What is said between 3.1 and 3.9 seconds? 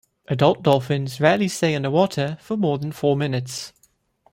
minutes.